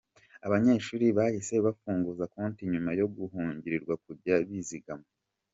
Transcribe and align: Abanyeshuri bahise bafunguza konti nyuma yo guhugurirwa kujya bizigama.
Abanyeshuri 0.45 1.05
bahise 1.17 1.55
bafunguza 1.65 2.23
konti 2.33 2.61
nyuma 2.73 2.91
yo 2.99 3.07
guhugurirwa 3.15 3.93
kujya 4.05 4.35
bizigama. 4.47 5.07